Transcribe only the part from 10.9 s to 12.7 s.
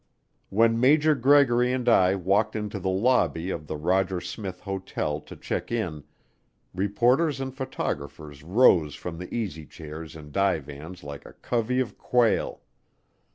like a covey of quail.